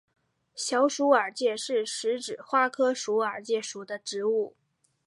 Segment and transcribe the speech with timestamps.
[0.55, 4.55] 小鼠耳芥是十字花科鼠耳芥属的植物。